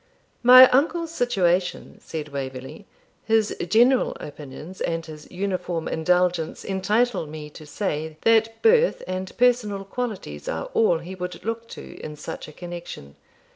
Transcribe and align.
'My 0.41 0.67
uncle's 0.71 1.11
situation,' 1.11 1.99
said 2.03 2.29
Waverley, 2.29 2.87
'his 3.23 3.55
general 3.69 4.17
opinions, 4.19 4.81
and 4.81 5.05
his 5.05 5.29
uniform 5.29 5.87
indulgence, 5.87 6.65
entitle 6.65 7.27
me 7.27 7.51
to 7.51 7.67
say, 7.67 8.17
that 8.21 8.63
birth 8.63 9.03
and 9.05 9.31
personal 9.37 9.85
qualities 9.85 10.47
are 10.47 10.71
all 10.73 10.97
he 10.97 11.13
would 11.13 11.45
look 11.45 11.67
to 11.67 11.97
in 11.99 12.15
such 12.15 12.47
a 12.47 12.51
connection. 12.51 13.15